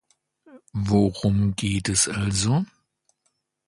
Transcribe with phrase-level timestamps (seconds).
[0.73, 2.65] Worum geht es also?